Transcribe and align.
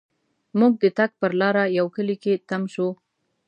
مونږ 0.57 0.73
د 0.83 0.85
تګ 0.97 1.11
پر 1.21 1.31
لار 1.41 1.55
یوه 1.77 1.91
کلي 1.95 2.15
کې 2.23 2.33
تم 2.49 2.61
شوو. 2.73 2.89